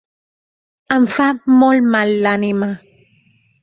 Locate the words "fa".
1.17-1.29